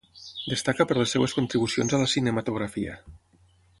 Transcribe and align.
Destaca 0.53 0.87
per 0.91 0.97
les 1.01 1.13
seves 1.15 1.37
contribucions 1.39 1.95
a 1.99 1.99
la 2.05 2.09
cinematografia. 2.15 2.97